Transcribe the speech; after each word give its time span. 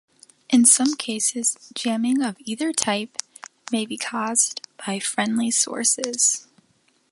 In 0.49 0.65
some 0.65 0.95
cases, 0.95 1.55
jamming 1.75 2.23
of 2.23 2.35
either 2.39 2.73
type 2.73 3.17
may 3.71 3.85
be 3.85 3.97
caused 3.97 4.59
by 4.83 4.97
friendly 4.97 5.51
sources. 5.51 6.47